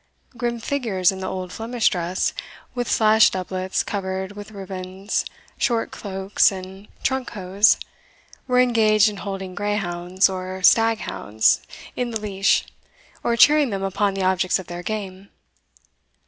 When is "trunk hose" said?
7.03-7.77